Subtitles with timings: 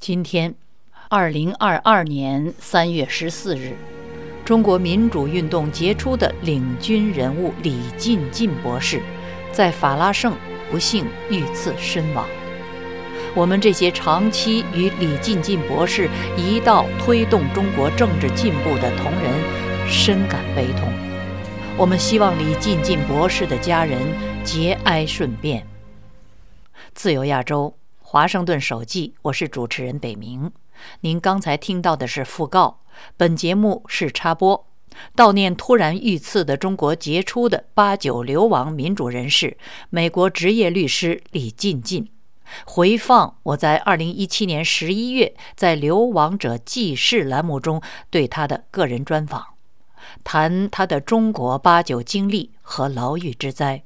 [0.00, 0.54] 今天，
[1.08, 3.76] 二零二二年三月十四日，
[4.44, 9.02] 中国民主运动杰出的领军人物李进进博士，
[9.52, 10.34] 在法拉盛
[10.70, 12.24] 不幸遇刺身亡。
[13.34, 20.88] 我们这些长期与李进进博士一道推动中国政治进步的同仁，深感悲痛。
[21.76, 23.98] 我们希望李进进博士的家人
[24.44, 25.66] 节哀顺变。
[26.94, 27.74] 自由亚洲，
[28.10, 30.50] 华盛顿首记，我是主持人北明。
[31.00, 32.80] 您刚才听到的是讣告，
[33.18, 34.66] 本节目是插播，
[35.14, 39.58] 悼念突然遇刺的中国杰出的八九流亡民主人士、
[39.90, 42.10] 美国职业律师李进进。
[42.64, 49.44] 回放我在二零一七年十一月在《流亡者记事》栏目中对他的个人专访，
[50.24, 53.82] 谈他的中国八九经历和牢狱之灾，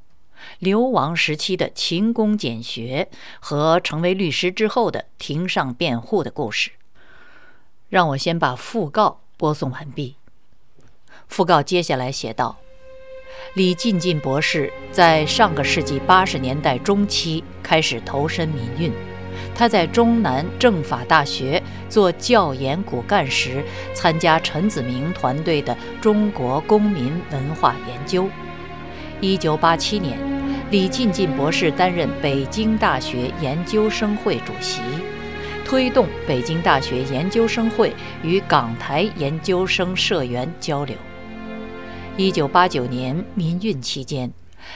[0.59, 3.09] 流亡时期的勤工俭学
[3.41, 6.73] 和成为律师之后的庭上辩护的故事。
[7.89, 10.17] 让我先把讣告播送完毕。
[11.31, 12.57] 讣告接下来写道。
[13.55, 18.93] 李进进博士在上个世纪八十年代中期开始投身民运。
[19.55, 23.63] 他在中南政法大学做教研骨干时，
[23.95, 28.29] 参加陈子明团队的中国公民文化研究。
[29.23, 30.19] 一九八七年，
[30.73, 34.83] 李进进博士担任北京大学研究生会主席，
[35.65, 40.97] 推动北京大学研究生会与港台研究生社员交流。
[42.17, 44.33] 一九八九年民运期间，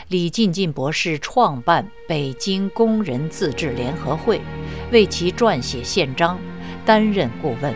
[0.06, 4.40] 李进进博士创办北京工人自治联合会，
[4.92, 6.38] 为其撰写宪章，
[6.84, 7.74] 担任顾问。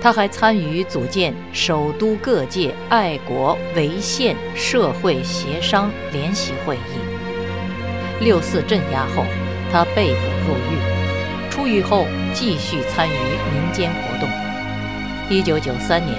[0.00, 8.20] 他还参与组建首都各界爱国维宪社会协商联席会议。
[8.20, 9.24] 六四镇压后，
[9.72, 14.28] 他被捕入狱，出狱后继续参与民间活动。
[15.28, 16.16] 一九九三年。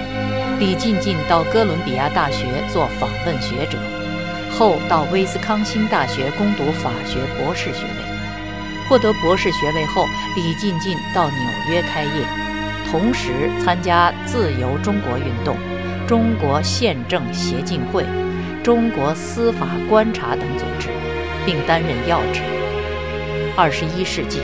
[0.60, 3.78] 李进进到哥伦比亚大学做访问学者，
[4.50, 8.86] 后到威斯康星大学攻读法学博士学位。
[8.86, 10.04] 获得博士学位后，
[10.36, 11.38] 李进进到纽
[11.70, 12.10] 约开业，
[12.90, 15.56] 同时参加自由中国运动、
[16.08, 18.04] 中国宪政协进会、
[18.64, 20.88] 中国司法观察等组织，
[21.46, 22.40] 并担任要职。
[23.56, 24.40] 二十一世纪，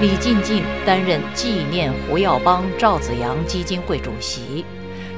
[0.00, 4.64] 李进进担任纪念胡耀邦、赵紫阳基金会主席。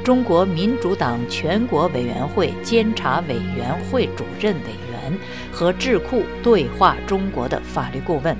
[0.03, 5.19] 中国民主党全国委员会监察委员会主任委员
[5.53, 8.35] 和智库对话中国的法律顾问，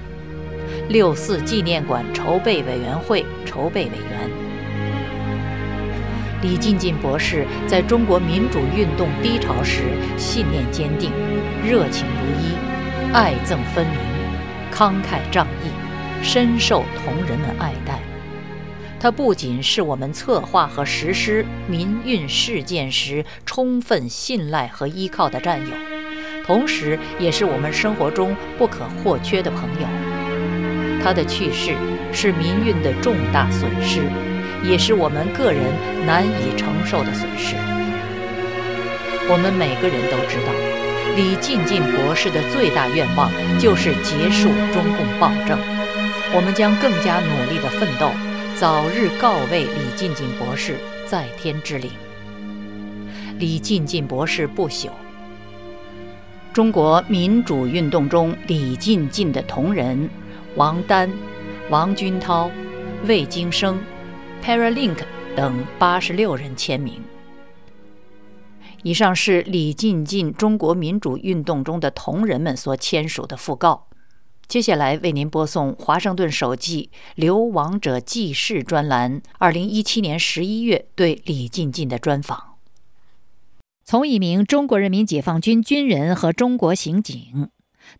[0.89, 4.22] 六四纪念馆筹备委员会筹备委员。
[6.43, 9.83] 李进进博士在中国民主运动低潮时，
[10.19, 11.13] 信念坚定，
[11.65, 13.97] 热情如一，爱憎分明，
[14.73, 15.71] 慷慨仗义，
[16.21, 18.01] 深受同仁们爱戴。
[18.99, 25.73] 他不仅是我们策划和实施民运事件时充分信赖和依靠的战友，
[26.45, 29.87] 同时也是我们生活中不可或缺的朋友。
[31.05, 31.75] 他的去世
[32.13, 34.03] 是民运的重大损失，
[34.65, 35.63] 也是我们个人
[36.07, 37.57] 难以承受的损失。
[39.29, 40.53] 我们每个人都知道，
[41.17, 45.59] 李进进博士的最大愿望就是结束中共暴政。
[46.35, 48.11] 我们将更加努力地奋斗。
[48.55, 51.91] 早日告慰李进进博士在天之灵。
[53.39, 54.89] 李进进博士不朽。
[56.53, 60.09] 中国民主运动中李进进的同仁
[60.55, 61.11] 王丹、
[61.71, 62.51] 王军涛、
[63.07, 63.81] 魏京生、
[64.43, 64.97] Paralink
[65.37, 67.01] 等八十六人签名。
[68.83, 73.87] 以上是李进进中国民主运动中的同仁们所签署的讣告。
[74.49, 82.57] 接下来为您播送《华盛顿首记流亡者记事》专栏，二零一七年十一月对李进进的专访。
[83.85, 87.49] 从一名中国人民解放军军人和中国刑警，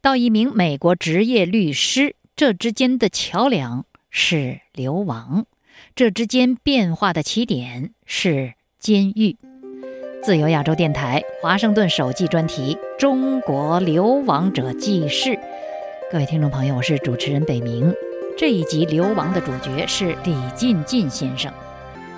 [0.01, 5.47] 到一名美国职业律师，这之间的桥梁是流亡，
[5.95, 9.37] 这之间变化的起点是监狱。
[10.23, 15.31] 自由亚洲电台《华盛顿首季》专题《中国流亡者记事》。
[16.11, 17.93] 各位听众朋友，我是主持人北明。
[18.39, 21.53] 这一集流亡的主角是李进进先生。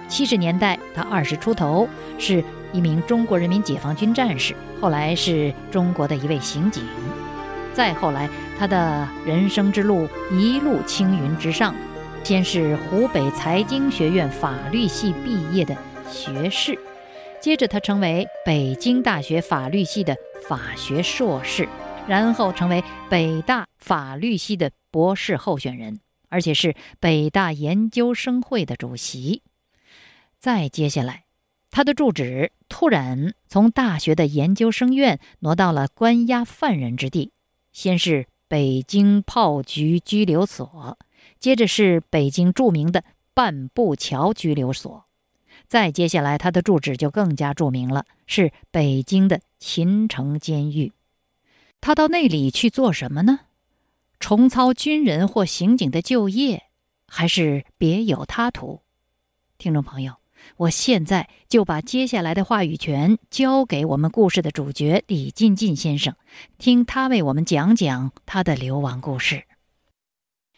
[0.08, 6.84] 七十年代，他二十出头，是一名中国人民解放军战士，后来是中国的一位刑警。
[7.72, 11.74] 再后来，他的人生之路一路青云直上，
[12.24, 15.76] 先是湖北财经学院法律系毕业的
[16.10, 16.74] 学士，
[17.38, 20.16] 接着他成为北京大学法律系的
[20.48, 21.68] 法学硕士。
[22.08, 26.00] 然后成为北大法律系的博士候选人，
[26.30, 29.42] 而且是北大研究生会的主席。
[30.38, 31.24] 再接下来，
[31.70, 37.32] 他的住址突然从大学的研究生院挪到了关押犯人之地，
[37.70, 40.98] 先是北京炮局拘留所，
[41.44, 43.04] 接着是北京著名的
[43.34, 45.04] 半步桥拘留所。
[45.68, 50.92] 再接下来，他的住址就更加著名了，是北京的秦城监狱。
[51.82, 53.40] 他到那里去做什么呢？
[54.18, 56.62] 重操军人或刑警的就业，
[57.06, 58.80] 还是别有他图？
[59.58, 60.14] 听众朋友，
[60.56, 66.16] 我现在就把接下来的话语权交给我们故事的主角李进进先生，
[66.56, 69.44] 听他为我们讲讲他的流亡故事。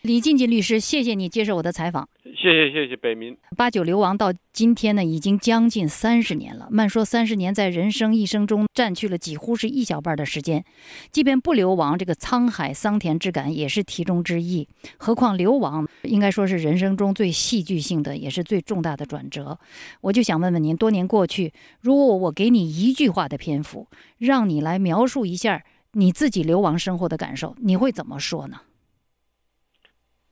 [0.07, 2.09] 李静静律师，谢谢你接受我的采访。
[2.23, 3.37] 谢谢谢谢北明。
[3.57, 6.69] 八九流亡到今天呢，已经将近三十年了。
[6.71, 10.65] 慢说三十年，在人生一生中占据了几乎是一小半的时间。
[11.11, 14.69] 即便不流亡，这个沧海桑田之感也是其中之一。
[14.97, 19.59] 何况流亡，应该说是人生中最戏剧性的，也是最重大的转折。
[20.03, 23.89] 我就想问问您，多年过去，如果我给你一句话的篇幅，
[24.19, 25.65] 让你来描述一下
[25.95, 28.59] 你自己流亡生活的感受，你会怎么说呢？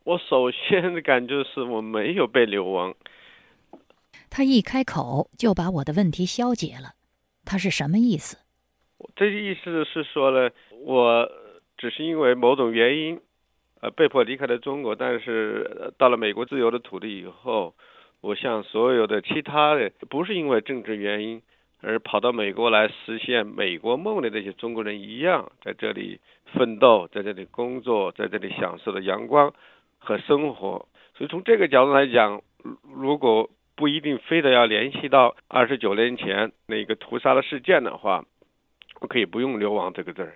[0.04, 2.94] 我首先的感觉是我没有被流亡。
[4.28, 6.92] 他一开口就把我的问题消解了，
[7.46, 8.36] 他是什么意思？
[9.16, 10.50] 这意思是说呢，
[10.84, 11.30] 我
[11.78, 13.18] 只是因为某种原因，
[13.80, 17.74] 呃，被迫离开了中国，但是到了美国自由的土地以后，
[18.20, 21.40] 我像所有的其他的，不是因为政治原因
[21.80, 26.20] 而跑到美国来实现美国梦的那些中国人一样，在这里
[26.52, 29.54] 奋斗，在这里工作，在这里享受的阳光。
[30.04, 30.86] 和生活，
[31.16, 32.42] 所以从这个角度来讲，
[32.94, 38.24] 如果不一定非得要联系到二十九年前那个屠杀的事件的话，
[39.00, 40.34] 我可以不用“流亡”这个字儿。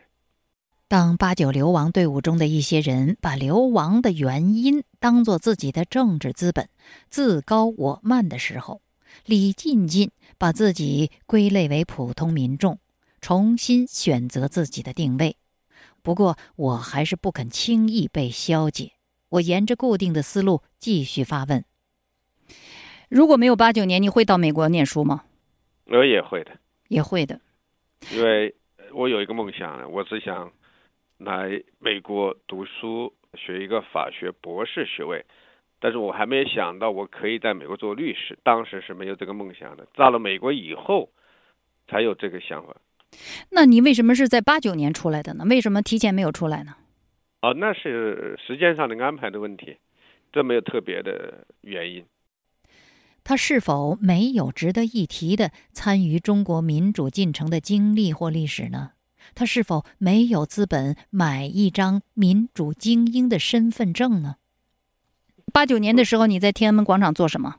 [0.88, 6.68] 当八九流亡队伍中的一些人把流亡的原因当做自己的政治资本，
[7.10, 8.80] 自高我慢的时候，
[9.26, 12.78] 李进进把自己归类为普通民众，
[13.20, 15.36] 重新选择自己的定位。
[16.02, 18.92] 不过，我还是不肯轻易被消解。
[19.30, 21.64] 我沿着固定的思路继续发问：
[23.08, 25.24] 如果没有八九年，你会到美国念书吗？
[25.86, 26.52] 我也会的，
[26.88, 27.40] 也会的，
[28.10, 28.54] 因为
[28.92, 30.52] 我有一个梦想，我只想
[31.18, 35.24] 来美国读书，学一个法学博士学位。
[35.80, 39.86] 但是我还没有想到我可以在美国做律师，当时是没有这个梦想的。
[39.94, 41.10] 到了美国以后，
[41.86, 42.76] 才有这个想法。
[43.50, 45.44] 那你为什么是在八九年出来的呢？
[45.48, 46.74] 为什么提前没有出来呢？
[47.40, 49.76] 哦，那是时间上的安排的问题，
[50.32, 52.04] 这没有特别的原因。
[53.22, 58.92] 他是否没有值得一提的参与中国民主进程的经历或历史呢？
[59.34, 64.36] 他是否没有资本买一张民主精英的身份证呢？
[65.52, 67.56] 八九年的时候，你在天安门广场做什么？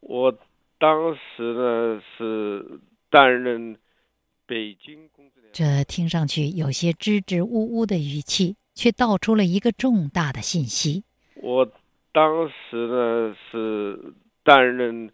[0.00, 0.38] 我
[0.78, 2.78] 当时呢是
[3.10, 3.76] 担任
[4.46, 5.08] 北京。
[5.54, 11.04] 这听上去有些支支吾吾的语气，却道出了一个重大的信息。
[11.36, 11.70] 我
[12.10, 14.12] 当时呢是
[14.42, 15.12] 担任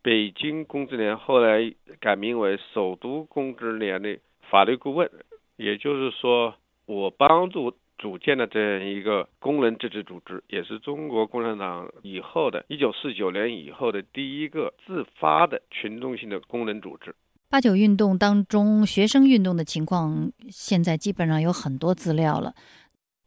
[0.00, 4.18] 北京公职联，后来改名为首都公职联的
[4.50, 5.10] 法律顾问，
[5.58, 6.54] 也就是说，
[6.86, 17.14] 我帮助组建的这样一个工人自治组织，也是中国共产党以后的一九四九年以后的第一个自发的群众性的工人组织。
[17.48, 22.54] 八九运动当中，学生运动的情况，现在基本上有很多资料了。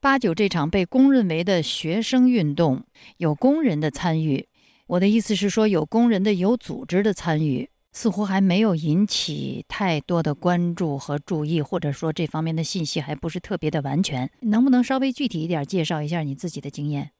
[0.01, 2.83] 八九这场被公认为的学生运动，
[3.17, 4.45] 有工人的参与。
[4.87, 14.29] 我的意思是说，有工人的有组织的参与，似乎还没有引起太多的关注和注意，或者说这方面的信息还不是特别的完全。
[14.41, 17.11] 能不能稍微具体一点介绍一下你自己的经验？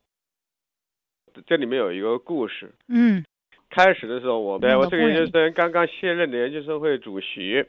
[1.47, 2.75] 这里面有一个故事。
[2.89, 3.23] 嗯。
[3.69, 7.63] 开始的时候，我对我这个研究生刚刚卸任的研究生会主席，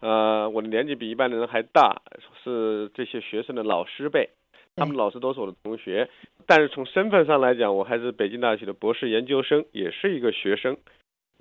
[0.00, 2.02] 呃，我的年纪比一般的人还大，
[2.42, 4.30] 是这些学生的老师辈，
[4.76, 6.08] 他们老师都是我的同学，
[6.46, 10.76] 但是从身份上来讲，我还是北京大学的博士研究生，也是一个学生。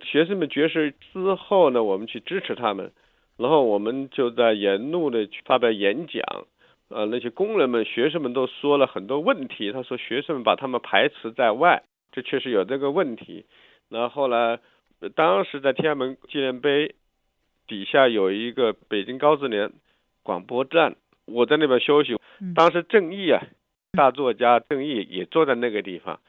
[0.04, 2.92] 学生们绝食之后呢，我们去支持他们，
[3.38, 6.24] 然后我们就在沿路的去发表演讲，
[6.90, 13.46] 呃，那些工人们、学生们都说了很多问题，他说学生们把他们排斥在外，这确实有这个问题。
[13.92, 14.60] 然后后来，
[15.16, 16.96] 当时在天安门纪念碑
[17.68, 19.72] 底下有一个北京高智联
[20.24, 20.96] 广播站，
[21.26, 22.16] 我在那边休息。
[22.56, 23.44] 当时郑毅啊，
[23.92, 26.20] 大作家郑毅也坐在那个地方。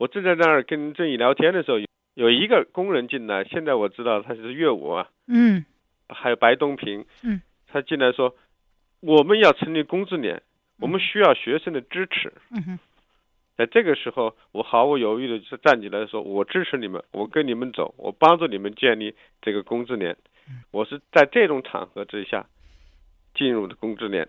[0.00, 1.78] 我正在那儿跟郑毅聊天的时候，
[2.14, 5.08] 有一个工人进来，现在我知道他是岳武啊。
[5.28, 5.64] 嗯。
[6.08, 7.06] 还有白东平。
[7.22, 7.40] 嗯。
[7.68, 8.34] 他进来说
[9.00, 10.42] ：“我们要成立工智联，
[10.80, 12.78] 我们需要学生的支持。”嗯哼。
[13.56, 20.16] 在这个时候，我毫无犹豫的就站起来说：“我支持你们，我跟你们走，我帮助你们建立这个工资联。”
[20.72, 22.46] 我是在这种场合之下
[23.34, 24.28] 进入的工资联。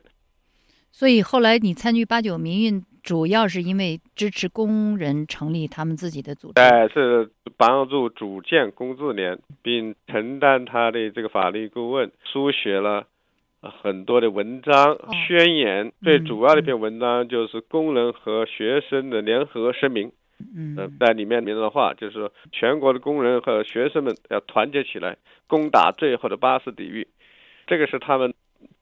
[0.92, 6.62] 所以后来你参与八九民运，主要是因为支持工人成立他们自己的组织。
[6.62, 13.08] 哎，是帮助组建工资联，并承担他的这个法律顾问，书写了。
[13.70, 20.12] 很多的文章宣言，最主要的一篇文章就是工人和学生的联合声明。
[20.55, 25.15] 嗯，在里面里面的话，就是全国的工人和学生们要团结起来，
[25.48, 27.08] 攻打最后的巴士底狱。
[27.65, 28.34] 这个是他们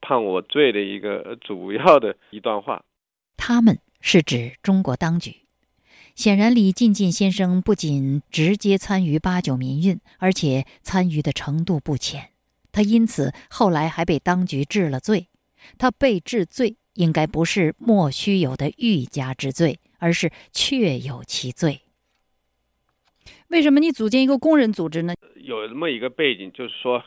[0.02, 2.84] 判我罪的一个主要的一段话。
[3.38, 5.36] 他们是指中国当局。
[6.16, 12.31] 显然，李进进先生不仅直接参与八九民运，而且参与的程度不浅。
[12.72, 15.28] 他因此后来还被当局治了罪。
[15.78, 21.82] 他被治罪，应该不是莫须有的欲加之罪，而是确有其罪。
[23.50, 25.14] 为什么你组建一个工人组织呢？
[25.36, 27.04] 有这么一个背景，就是说，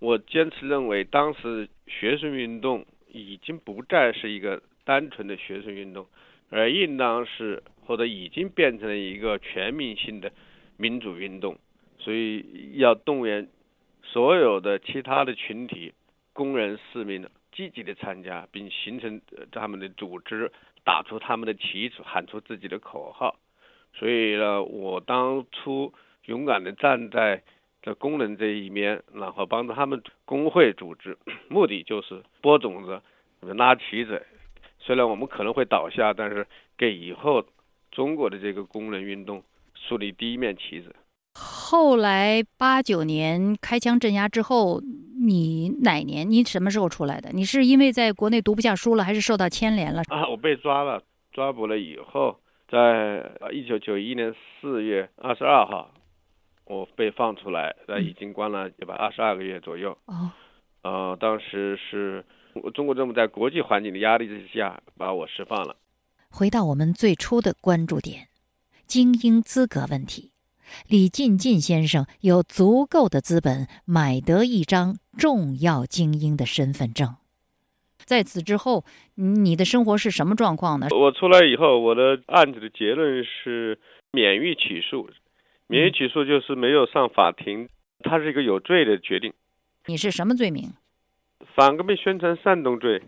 [0.00, 6.06] 我坚持认为，当时学生运动已经不再是一个单纯的学生运动，
[6.50, 10.30] 而应当是或者已经变成了一个全民性的
[10.76, 11.58] 民主运动，
[11.98, 12.44] 所以
[12.74, 13.48] 要动员。
[14.14, 15.92] 所有的其他的群体，
[16.32, 20.52] 工人、市民积极的参加，并形成他们的组织，
[20.84, 23.34] 打出他们的旗帜，喊出自己的口号。
[23.92, 25.92] 所以呢，我当初
[26.26, 27.42] 勇敢的站在
[27.82, 31.18] 这工人这一面，然后帮助他们工会组织，
[31.50, 33.02] 目的就是播种子、
[33.40, 34.24] 拉旗子。
[34.78, 36.46] 虽然我们可能会倒下，但是
[36.78, 37.44] 给以后
[37.90, 39.42] 中国的这个工人运动
[39.74, 40.94] 树立第一面旗子。
[41.34, 44.80] 后来八九年开枪镇压之后，
[45.26, 46.30] 你哪年？
[46.30, 47.30] 你什么时候出来的？
[47.32, 50.02] 你是因为在国内读不下书了，还是受到牵连了？
[50.08, 52.38] 啊，我被抓了，抓捕了以后，
[52.68, 55.90] 在一九九一年四月二十二号，
[56.66, 59.96] 我被放出来，那已经关了一百二十二个月左右。
[60.06, 60.30] 哦，
[60.82, 62.24] 呃，当时是
[62.74, 65.74] 中国政府在国际环境的压力之下把我释放了。
[66.30, 68.28] 回到我们最初的关注点，
[68.86, 70.30] 精英资格问题。
[70.88, 77.16] 李进进先生有足够的资本买得一张重要精英的身份证。
[77.98, 80.88] 在此之后，你的生活是什么状况呢？
[80.90, 83.78] 我出来以后，我的案子的结论是
[84.10, 85.08] 免于起诉，
[85.68, 87.68] 免于起诉就是没有上法庭，
[88.00, 89.32] 它是一个有罪的决定。
[89.86, 90.72] 你是什么罪名？
[91.54, 93.02] 反革命宣传煽动罪。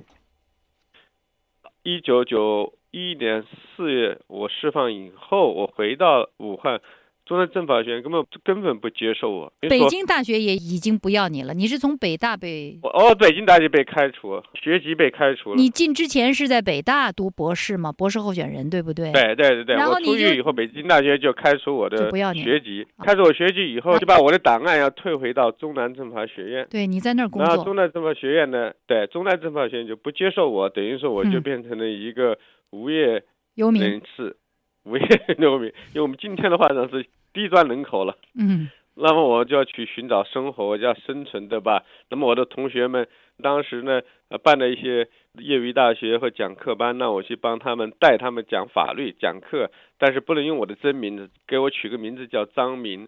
[1.82, 3.44] 一九九一年
[3.76, 6.80] 四月我释放以后，我回到武汉。
[7.26, 9.52] 中南政法学院根本根本不接受我。
[9.68, 11.52] 北京大学也已经不要你了。
[11.52, 12.78] 你是从北大被？
[12.84, 15.56] 哦，北京大学被开除，学籍被开除了。
[15.56, 17.90] 你进之前是在北大读博士吗？
[17.90, 19.10] 博士候选人对不对？
[19.10, 19.74] 对对对对。
[19.74, 22.86] 然后出去以后，北京大学就开除我的学籍。
[23.02, 26.68] 开除我学籍以后，就把我的档案要退回到中南政法学院。
[26.70, 27.48] 对，你在那儿工作。
[27.48, 28.72] 然后中南政法学院呢？
[28.86, 32.38] 对，中南政法学院就不接受我，等于说我就变成了一个
[32.70, 33.24] 无业
[33.56, 34.36] 游民人士，
[34.86, 35.66] 无业游民。
[35.92, 37.04] 因为我们今天的话呢是。
[37.36, 41.84] 低端人口了，嗯，那么我就要去寻找生活，我就要生存，对吧？
[42.08, 43.06] 那么我的同学们
[43.42, 44.00] 当时呢，
[44.30, 53.06] 呃，办了一些业余大学和讲课班，让我去帮他们带他们讲法律讲课，但是不能用我的真名字，给我取个名字叫张明，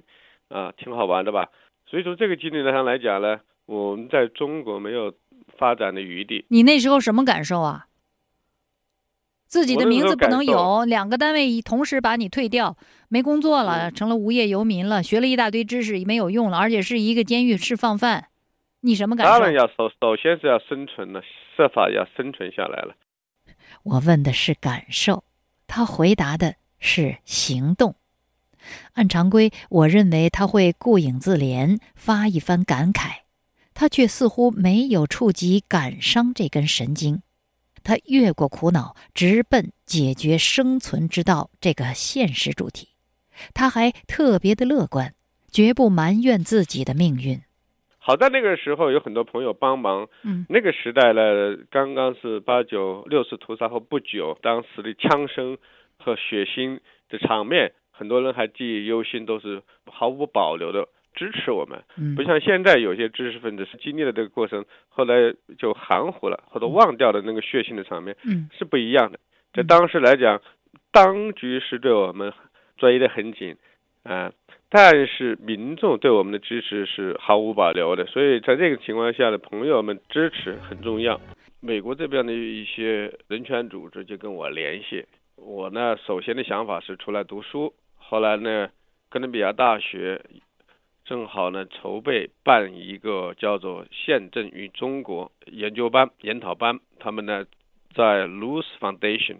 [0.50, 1.48] 啊，挺好玩的吧？
[1.86, 5.14] 所以从这个经历上来讲呢，我们在中国没有
[5.56, 6.44] 发展的余地。
[6.50, 7.86] 你那时候什么感受啊？
[9.48, 12.76] 自己的名字不能有，两个单位同时把你退掉，
[13.08, 18.28] 没工作了，成了无业游民了，学了一大堆知识没有用了，而且是一个监狱释放犯，
[18.82, 19.32] 你什么感受？
[19.32, 21.22] 当然要首首先是要生存了，
[21.56, 22.94] 设法要生存下来了。
[23.84, 25.24] 我问的是感受，
[25.66, 27.94] 他回答的是行动。
[28.94, 33.20] 按常规，我认为他会顾影自怜，发一番感慨，
[33.72, 37.22] 他却似乎没有触及感伤这根神经。
[37.82, 42.88] 他越过苦恼，直奔解决生存之道这个现实主题。
[43.54, 45.14] 他还特别的乐观，
[45.50, 47.40] 绝不埋怨自己的命运。
[47.98, 50.08] 好在那个时候有很多朋友帮忙。
[50.22, 55.58] 嗯，那个时代呢，刚刚是八九六四屠杀后不久，当时的枪声
[55.98, 56.80] 和血腥
[57.10, 60.88] 的场面，很多人还记忆犹新，都是毫无保留的。
[61.18, 61.82] 支持我们，
[62.14, 68.16] 不像现在有些知识分子是经历了这个过程，后来就含糊了或者忘掉了那个血腥的场面，
[68.56, 69.18] 是不一样的。
[69.52, 70.40] 在当时来讲，
[70.92, 72.32] 当局是对我们
[72.76, 73.56] 追得很紧，
[74.04, 74.32] 啊，
[74.70, 78.06] 但是民众对我们的支持是毫无保留的。
[78.06, 81.20] 所以在这个情况下的朋友们支持很重要。
[81.60, 87.74] 美国这边的一些人权组织就跟我联系，我呢，首先的想法是出来读书。
[87.96, 88.68] 后来呢，
[89.10, 90.22] 哥伦比亚大学
[91.08, 96.78] 正好呢筹备办一个叫做“宪政与中国”研究班、研讨班。
[97.00, 97.46] 他们呢
[97.94, 99.38] 在 Luce Foundation，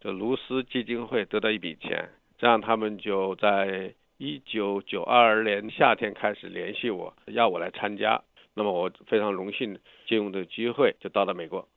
[0.00, 8.20] 就卢斯基金会得到一笔钱，这样他们就在一九九二年夏天开始联系我，要我来参加。
[8.54, 9.78] 那么我非常荣幸
[10.08, 11.68] 借用这个机会，就到了美国。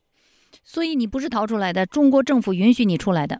[0.63, 3.39] 所以你不是逃出来的，中国政府允许你出来的。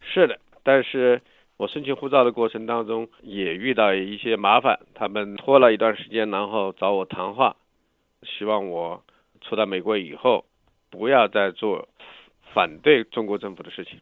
[0.00, 1.20] 是的，但是
[1.58, 7.56] 我申请护照的过程当中也遇到一些麻烦，他们拖了一段时间，然后找我谈话，
[8.22, 9.02] 希望我
[9.40, 10.44] 出到美国以后
[10.88, 11.88] 不要再做
[12.54, 13.98] 反对中国政府的事情。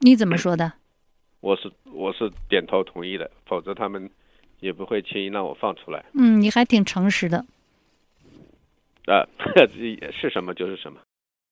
[0.00, 0.72] 你怎么说的？
[1.40, 4.10] 我是我是点头同意的，否则他们
[4.58, 6.04] 也不会轻易让我放出来。
[6.14, 7.46] 嗯，你还挺诚实的。
[9.06, 9.22] 啊，
[10.12, 11.00] 是什么就是什么。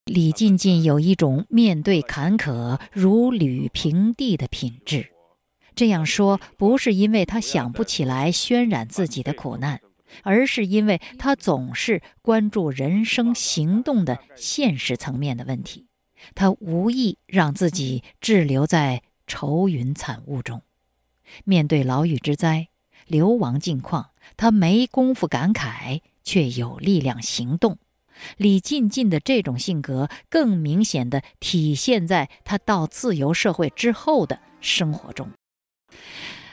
[0.05, 5.11] 李进进有一种面对坎坷如履平地的品质。
[5.79, 9.81] 这样说不是因为他想不起来渲染自己的苦难，
[10.25, 15.87] 而是因为他总是关注人生行动的现实层面的问题。
[16.35, 20.63] 他无意让自己滞留在愁云惨雾中。
[21.45, 22.71] 面对牢狱之灾、
[23.07, 27.79] 流亡境况，他没工夫感慨，却有力量行动。
[28.37, 35.31] 李进进的这种性格更明显的体现在他到自由社会之后的生活中。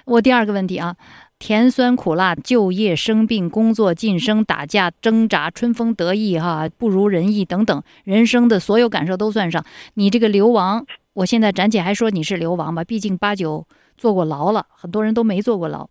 [0.06, 0.96] 我第二个问题啊，
[1.40, 9.66] 甜酸苦辣、就业、生病、工作、晋升、打架、挣扎、春风得意、哈不如人意等等，人生的所有感受都算上。
[9.96, 13.66] 你这个流亡，我现在暂且还说你是流亡吧，毕竟八九
[13.98, 15.90] 坐过牢了，很多人都没坐过牢。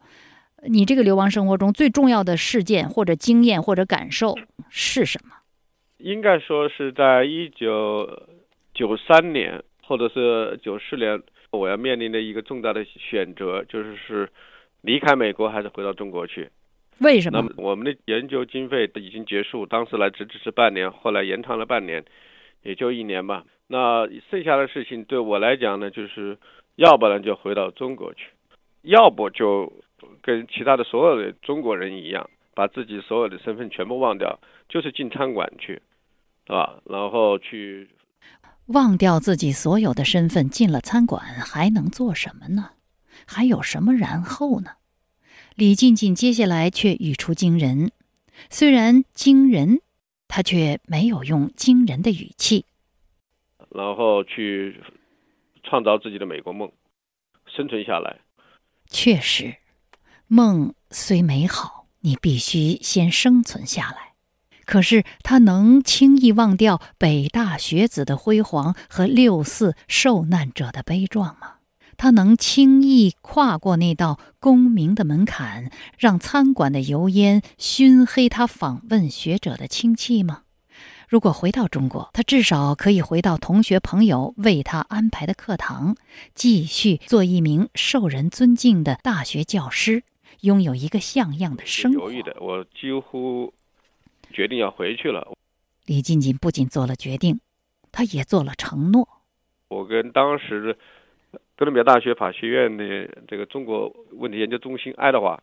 [0.66, 4.34] 你这个流亡生活中最重要的事件或者经验或者感受
[4.70, 5.32] 是什么？
[5.98, 8.08] 应该说是在一九
[8.72, 11.20] 九三年或者是九四年，
[11.56, 14.28] 我要面临的一个重大的选择，就是是
[14.82, 16.50] 离开美国还是回到中国去。
[17.00, 17.40] 为什么？
[17.40, 22.04] 那么我们的研究经费已经结束，当时来只只是半年，后来延长了半年，
[22.62, 23.44] 也就一年吧。
[23.68, 26.38] 那剩下的事情对我来讲呢，就是
[26.76, 28.30] 要不然就回到中国去，
[28.82, 29.72] 要不就
[30.22, 32.28] 跟其他的所有的中国人一样。
[32.56, 35.82] 把自己所有的身份全部忘掉，就是进餐馆去，
[36.46, 37.88] 啊，然后去
[38.66, 42.70] 忘掉自己所有的身份，进了餐馆还能做什么呢？
[43.26, 44.72] 还有什么然后呢？
[45.54, 47.92] 李静静接下来却语出惊人，
[48.50, 49.80] 虽然惊人，
[50.26, 52.64] 他却没有用惊人的语气，
[53.70, 54.82] 然后去
[55.62, 56.72] 创造自己的美国梦，
[57.46, 58.18] 生存下来。
[58.88, 59.56] 确实，
[60.26, 61.84] 梦虽美好。
[62.06, 64.13] 你必须先生存下来。
[64.66, 71.54] 可是他能轻易忘掉北大学子的辉煌和六四受难者的悲壮吗？
[71.96, 80.42] 他能轻易跨过那道功名的门槛，让餐馆的油烟熏黑他访问学者的清气吗？
[81.08, 85.94] 如果回到中国，他至少可以回到同学朋友为他安排的课堂，
[86.34, 90.02] 继续做一名受人尊敬的大学教师。
[90.40, 92.00] 拥有一个像样的生活。
[92.00, 93.54] 犹豫的，我几乎
[94.34, 95.26] 决定要回去了。
[95.86, 97.40] 李进进不仅做了决定，
[97.92, 99.06] 他也做了承诺。
[99.68, 100.76] 我跟当时
[101.56, 105.40] 哥伦比亚大学法学院的这个中国问题研究中心爱德华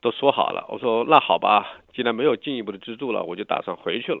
[0.00, 0.66] 都说好了。
[0.68, 4.20] 我说那好吧，既然没有进一步的资助了，我就打算回去了。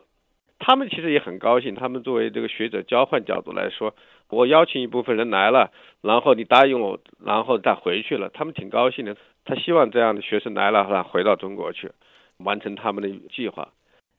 [0.58, 1.74] 他们其实也很高兴。
[1.76, 3.94] 他们作为这个学者交换角度来说，
[4.28, 5.70] 我邀请一部分人来了，
[6.02, 9.16] 然后你答应我，然后再回去了，他们挺高兴的。
[9.44, 11.90] 他希望这样的学生来了，然后回到中国去，
[12.38, 13.68] 完成他们的计划。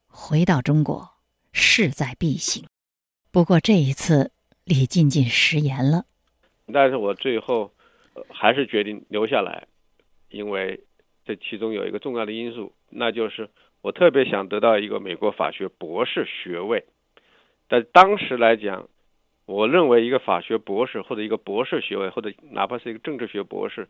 [0.09, 1.09] 回到中国
[1.53, 2.65] 势在必行，
[3.31, 4.31] 不过这一次
[4.65, 6.05] 李进进食言了。
[6.73, 7.71] 但是我最后
[8.27, 9.67] 还是决定留下来，
[10.29, 10.81] 因为
[11.25, 13.49] 这其中有一个重要的因素，那就是
[13.81, 16.85] 我特别想得到一个美国法学博士学位。
[17.69, 18.89] 在当时来讲，
[19.45, 23.87] 我认为一个法学博士或者一个博士学位，或者哪怕是一个政治学博士。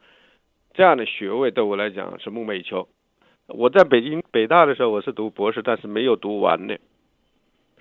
[0.74, 2.88] 这样的学位对我来讲是梦寐以求。
[3.50, 6.80] 我在北京北大的时候，我是读博士，但是没有读完的，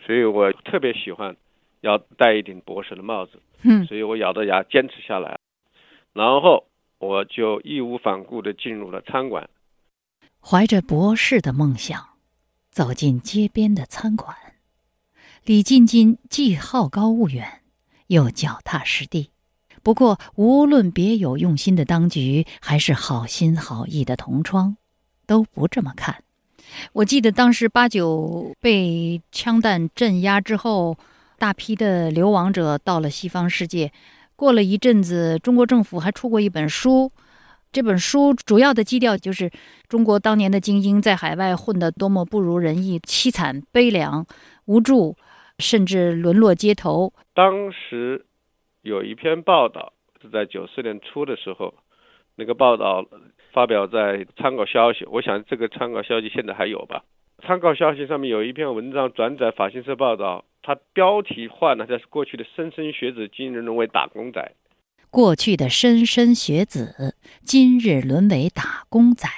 [0.04, 1.36] 所以我特别喜欢
[1.80, 3.40] 要戴一顶博士的帽子。
[3.62, 5.38] 嗯，所以我咬着牙坚持下来，
[6.12, 6.64] 然后
[6.98, 9.50] 我就义无反顾地进入了餐馆。
[10.40, 12.00] 怀着博士的梦想，
[12.70, 14.34] 走进街边的餐馆，
[15.44, 17.60] 李进进既好高骛远，
[18.06, 19.30] 又脚踏实地。
[19.82, 24.76] 不过，无论别有用心的当局，还是好心好意的同窗，
[25.28, 26.24] 都不这么看。
[26.92, 30.96] 我记得当时八九被枪弹镇压之后，
[31.38, 33.92] 大批的流亡者到了西方世界，
[34.34, 37.10] 过了一阵子，中国政府还出过一本书，
[37.70, 39.50] 这本书主要的基调就是
[39.88, 44.26] 中国当年的精英在海外混得多么不如人意、凄惨悲凉、
[44.66, 45.16] 无助，
[45.58, 47.12] 甚至沦落街头。
[47.34, 48.26] 当时
[48.82, 51.74] 有一篇报道是在九四年初的时候，
[52.38, 53.04] 那个报道
[53.52, 57.02] 发表在《参考消息》，我想这个《参考消息》现在还有吧？
[57.44, 60.44] 《参考消息》上面有一篇文章转载法新社报道。
[60.62, 64.52] 它标题换了，这是过去的莘莘学子，今日沦为打工仔。
[65.10, 69.28] 过去的莘莘学子，今日沦为打工仔。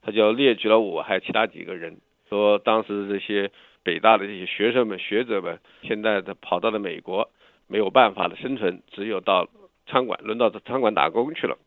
[0.00, 1.98] 他就列举了我，还有其他几个人，
[2.30, 3.50] 说当时这些
[3.82, 7.30] 北大的这些学生们、学者们，现在的跑到了美国，
[7.66, 9.48] 没有办法的生存，只有到
[9.86, 11.58] 餐馆，轮到餐馆打工去了。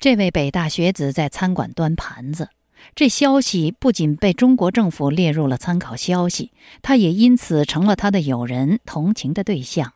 [0.00, 2.50] 这位北大学子在餐馆端盘子。
[2.94, 9.94] 这消息不仅被中国政府列入了参考消息，他也因此成了他的友人同情的对象。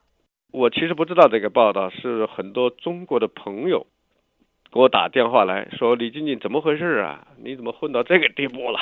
[0.50, 3.86] 我其实不知道这个报道，是很多中国的朋友
[4.72, 7.24] 给我打电话来说：“李静静怎么回事啊？
[7.40, 8.80] 你怎么混到这个地步了？”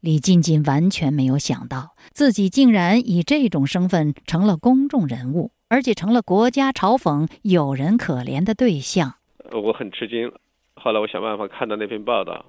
[0.00, 9.14] 李静静完全没有想到，自己竟然以这种身份成了公众人物，而且成了国家嘲讽、有人可怜的对象。
[9.52, 10.32] 我很吃惊。
[10.74, 12.44] 后来我想办法看到那篇报道。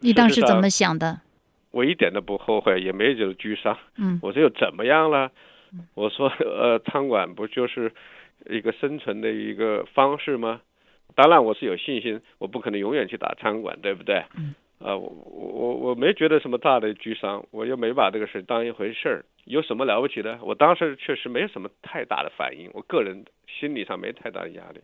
[0.00, 1.20] 你当时怎么想的？
[1.70, 3.76] 我一点都不后悔，也没有沮丧。
[3.98, 5.30] 嗯，我说又怎么样了？
[5.94, 7.92] 我说呃，餐馆不就是
[8.48, 10.60] 一个生存的一个方式吗？
[11.14, 14.24] 当然我是有信心，我不可能永远去打餐馆，对不对？
[14.36, 14.54] 嗯。
[14.78, 20.38] 啊，我我我没觉得什么大的沮丧，我又没把这个事当一回事儿，有什么了不起的？
[20.42, 24.80] 我当时确实没有什么太大的反应，我个人心理上没太大的压力。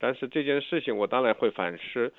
[0.00, 2.10] 但是这件事情，我当然会反思。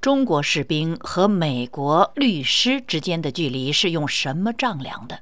[0.00, 5.20] 中国士兵和美国律师之间的距离是用什么丈量的？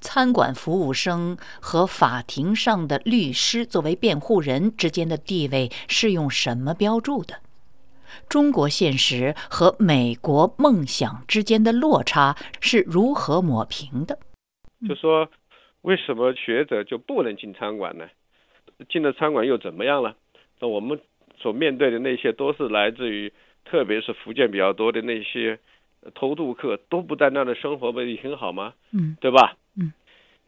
[0.00, 7.36] 餐馆服务生和法庭上的律师作为辩护人之间的地位是用什么标注的？
[8.28, 14.18] 中国现实和美国梦想之间的落差是如何抹平的？
[14.88, 15.28] 就说
[15.82, 18.06] 为什么学者就不能进餐馆呢？
[18.88, 20.16] 进了餐馆又怎么样了？
[20.60, 20.98] 那我们
[21.44, 23.30] 所面对的那些都是来自于。
[23.66, 25.58] 特别是福建比较多的那些
[26.14, 28.74] 偷渡客都不在那的生活不也挺好吗？
[28.92, 29.56] 嗯，对吧？
[29.80, 29.90] 嗯，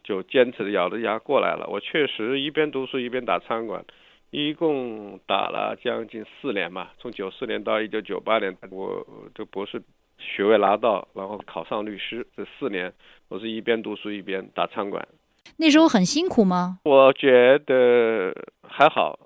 [0.04, 1.66] 就坚持咬着牙过来了。
[1.66, 3.82] 我确实一边读书一边打餐馆，
[4.30, 9.02] 一共打了将近四年嘛，从九四年到一九九八年，我
[9.34, 9.82] 这博士
[10.18, 12.92] 学位拿到，然后考上律师，这四年
[13.28, 15.08] 我是一边读书一边打餐馆。
[15.56, 16.80] 那时候很辛苦吗？
[16.84, 19.18] 我觉得还好。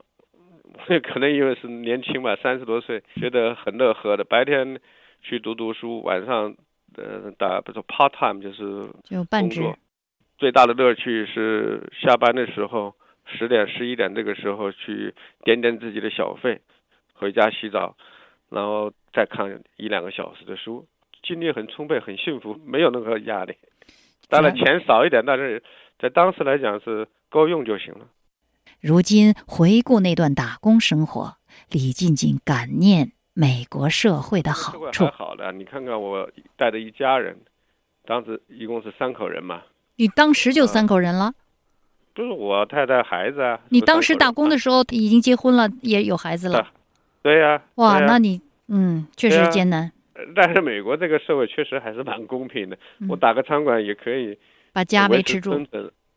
[1.00, 4.24] 可能因为是年轻吧，三十多岁，觉得很乐呵的。
[4.24, 4.80] 白天
[5.22, 6.54] 去读读书，晚上
[6.96, 9.62] 呃打，比如说 part time 就是就半职。
[10.38, 12.94] 最大的乐趣是下班的时候，
[13.26, 15.14] 十点十一点这个时候去
[15.44, 16.60] 点点自己的小费，
[17.12, 17.94] 回家洗澡，
[18.48, 20.86] 然后再看一两个小时的书，
[21.22, 23.54] 精力很充沛，很幸福，没有任何压力。
[24.30, 25.62] 当然钱少一点，但是
[25.98, 28.06] 在当时来讲是够用就行了。
[28.80, 31.36] 如今回顾那段打工生活，
[31.70, 35.04] 李静静感念美国社会的好处。
[35.06, 37.36] 好的，你看看我带着一家人，
[38.06, 39.60] 当时一共是三口人嘛。
[39.96, 41.34] 你当时就三口人了？
[42.14, 43.60] 不是我太太孩子啊。
[43.68, 46.66] 你当时打工的时候已经结婚了，也有孩子了。
[47.20, 47.62] 对呀。
[47.74, 49.92] 哇，那你嗯，确实艰难。
[50.34, 52.78] 但是美国这个社会确实还是蛮公平的，
[53.10, 54.38] 我打个餐馆也可以
[54.72, 55.66] 把家维持住。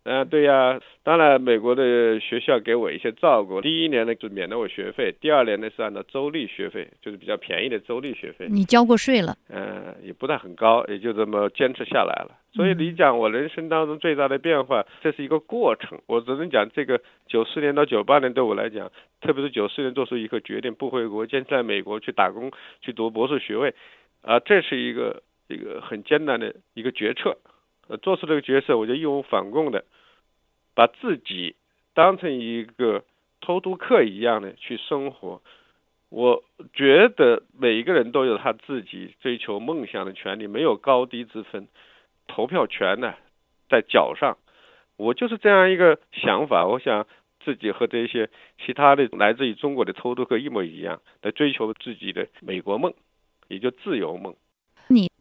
[0.05, 3.61] 嗯，对呀，当然美国的学校给我一些照顾。
[3.61, 8.47] 第一年呢就免了我学费，第二年呢是按照州立学费，就是比较便宜的州立学费。
[8.49, 9.33] 你交过税了？
[9.47, 12.37] 嗯，也不算很高，也就这么坚持下来了。
[12.53, 15.97] 所以你讲我人生当中最大的变化，这是一个过程。
[16.05, 23.73] 我只能讲这个九四年到九八年对我来讲，特别是九四年做出一个决定，不回国，坚持在美国去打工，去读博士学位，
[24.21, 27.37] 啊，这是一个一个很艰难的一个决策。
[27.87, 29.85] 呃，做出这个角色，我就义无反顾的
[30.73, 31.55] 把自己
[31.93, 33.03] 当成一个
[33.41, 35.41] 偷渡客一样的去生活。
[36.09, 36.43] 我
[36.73, 41.67] 觉得每一个人都有他自己追求梦想的权利，没有高低之分。
[42.27, 43.15] 投票权呢，
[43.67, 44.37] 在脚上。
[44.95, 46.67] 我就是这样一个想法。
[46.67, 47.07] 我想
[47.43, 48.29] 自己和这些
[48.63, 52.93] 其他的来自于中国的偷渡客一模一样，来追求自己的美国梦，
[53.47, 54.35] 也就自由梦。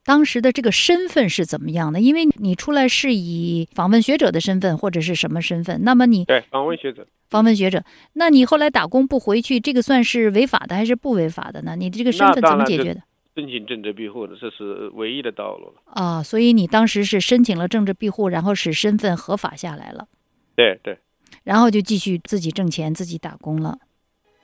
[0.02, 2.00] 你当时的这个身份是怎么样的？
[2.00, 5.84] 因为你出来是以访问学者的身份或者是什么身份？
[5.84, 7.84] 那么你对访问学者，访问学者，
[8.14, 11.76] 那你后来打工不回去，这个算是违法的还是不违法的呢？
[11.76, 13.00] 你的这个身份怎么解决的？
[13.34, 15.74] 申请政治庇护的，这是唯一的道路了。
[15.86, 20.08] 啊，所以你当时是申请了政治庇护，然后使身份合法下来了。
[20.56, 20.98] 对对。
[21.44, 23.78] 然后就继续自己挣钱，自己打工了。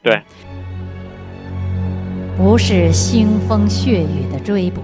[0.03, 0.23] 对，
[2.37, 4.81] 不是腥风血雨的追捕，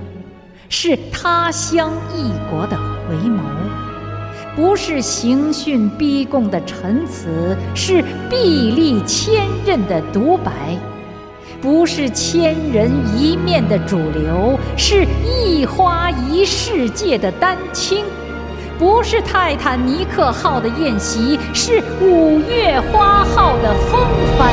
[0.68, 3.40] 是他乡异国的回眸；
[4.56, 10.50] 不是刑讯逼供的陈词，是壁立千仞的独白；
[11.60, 18.04] 不是千人一面的主流，是一花一世界的丹青。
[18.76, 24.00] 不是泰坦尼克号的宴席，是五月花号的风
[24.36, 24.52] 帆。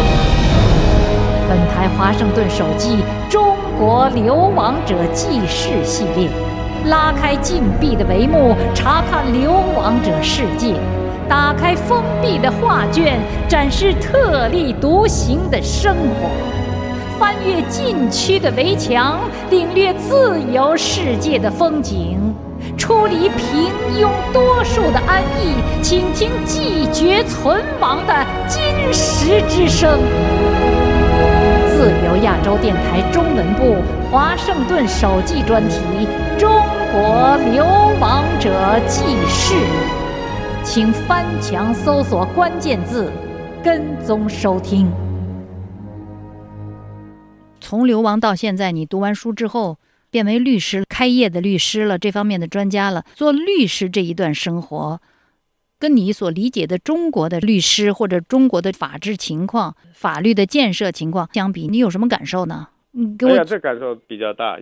[1.49, 2.97] 本台华盛顿手记
[3.31, 6.29] 《中国流亡者记事》系列，
[6.85, 10.75] 拉开禁闭的帷幕，查看流亡者世界；
[11.27, 16.29] 打开封闭的画卷，展示特立独行的生活；
[17.19, 19.17] 翻越禁区的围墙，
[19.49, 22.19] 领略自由世界的风景。
[22.77, 28.13] 出离平庸多数的安逸，倾听寂绝存亡的
[28.47, 28.61] 金
[28.93, 29.97] 石之声。
[31.81, 35.77] 自由亚洲电台中文部华盛顿首记专题
[36.39, 36.47] 《中
[36.93, 37.65] 国流
[37.99, 39.55] 亡者记事》，
[40.63, 43.11] 请翻墙搜索关键字，
[43.63, 44.91] 跟踪收听。
[47.59, 49.79] 从流亡到现在，你读完书之后。
[50.11, 53.05] 变为律师，开业的律师了，这方面的专家了。
[53.15, 54.99] 做律师这一段生活，
[55.81, 62.67] 跟你所理解的中国的律师或者中国的法治情况、法律的建设情况相比，你有什么感受呢？
[62.93, 64.59] 嗯，给我讲这感受比较大。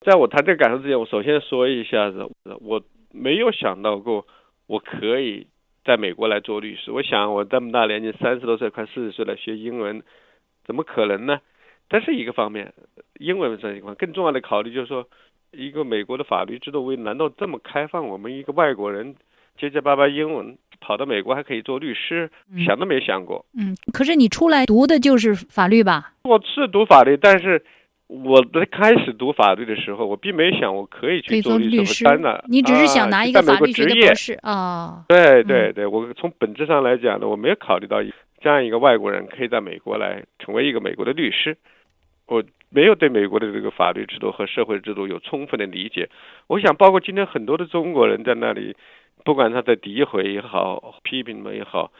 [0.00, 2.28] 在我谈这个感受之前，我首先说一下子，
[2.62, 2.82] 我
[3.12, 4.26] 没有想到过
[4.66, 5.46] 我可以
[5.84, 6.90] 在美国来做律师。
[6.90, 10.02] 我想我这么大年纪，三十多岁，快四十岁了，学英文，
[10.66, 11.38] 怎么可能呢？
[11.88, 12.72] 这是一个方面，
[13.20, 15.06] 英文这一块更重要的考虑就是说，
[15.52, 18.08] 一个美国的法律制度为难道这么开放？
[18.08, 19.14] 我们一个外国人
[19.58, 22.30] 结结巴巴英文跑到美国还可以做律师，
[22.64, 23.44] 想都没想过。
[23.58, 26.12] 嗯，可是你出来读的就是法律吧？
[26.24, 27.62] 我是读法律，但是
[28.06, 32.04] 我在开始读法律的时候，我并没想我可以去做律师。
[32.04, 35.04] 当然，你只是想拿一个法律学的博士啊？
[35.08, 37.98] 对对对，我从本质上来讲呢，我没有考虑到
[38.40, 41.58] 这样一个外国人可以在美国来成为一个美国的律师。
[42.26, 46.08] 我没有对美国的这个法律制度和社会制度有充分的理解。
[46.46, 48.76] 我想，包括今天很多的中国人在那里，
[49.24, 51.92] 不管他的诋毁也好，批评们也好，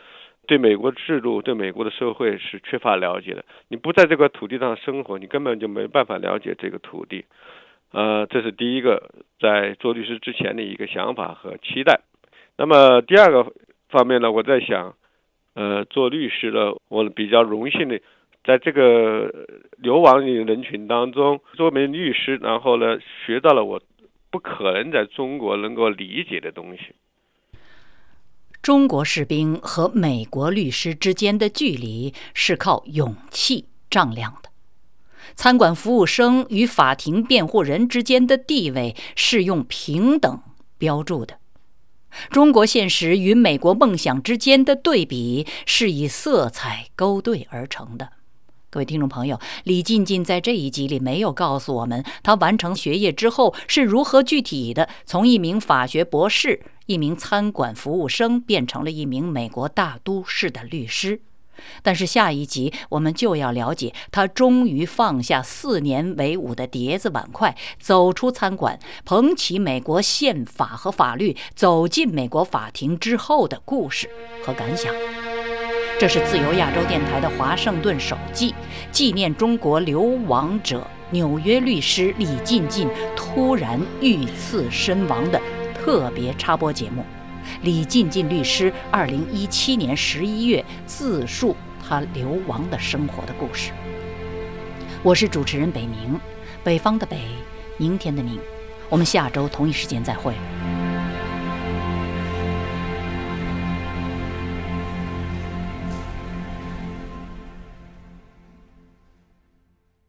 [0.47, 3.45] 对美国制度、对美国的社会是缺乏了解的。
[3.69, 7.25] 你不在这块土地上生活，你根本就没办法了解这个土地。
[7.93, 12.01] 呃，这是第一个在做律师之前的一个想法和期待。
[12.57, 13.53] 那么第二个
[13.89, 14.95] 方面呢，我在想，
[15.55, 18.01] 呃，做律师的，我比较荣幸的。
[18.43, 19.31] 在这个
[19.77, 23.83] 流亡的人群当中，做名律师，然后呢，学到了我
[24.31, 26.95] 不可能在中国能够理解的东西。
[28.63, 34.51] 中国士兵和美国律师之间的距离是靠勇气丈量的，
[35.35, 40.43] 餐馆服务生与法庭辩护人之间的地位是用平等
[40.77, 41.39] 标注的。
[42.31, 48.11] 中国现实与美国梦想之间的对比是以色彩勾兑而成的。
[48.73, 61.21] 各位听众朋友，李静静在这一集里没有告诉我们，他完成学业之后是如何具体的从一名法学博士、一名餐馆服务生变成了一名美国大都市的律师。
[61.83, 74.09] 但是下一集我们就要了解他终于放下四年为伍的碟子碗筷，走出餐馆，捧起美国宪法和法律，走进美国法庭之后的故事
[74.45, 74.95] 和感想。
[76.01, 78.55] 这是自由亚洲电台的华盛顿手记，
[78.91, 85.39] 纪念中国流亡者纽约律师李进进突然遇刺身亡的
[85.75, 87.05] 特别插播节目。
[87.61, 91.55] 李进进律师二零一七年十一月自述
[91.87, 93.71] 他流亡的生活的故事。
[95.03, 96.19] 我是主持人北明，
[96.65, 97.19] 北方的北，
[97.77, 98.39] 明天的明。
[98.89, 100.33] 我们下周同一时间再会。